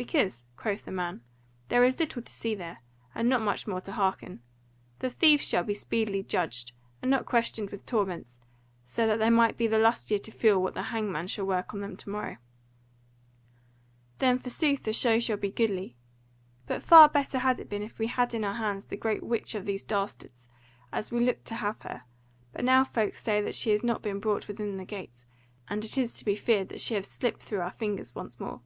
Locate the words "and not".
3.16-3.40, 7.02-7.26